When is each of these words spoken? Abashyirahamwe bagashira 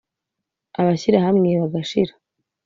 Abashyirahamwe 0.79 1.49
bagashira 1.61 2.13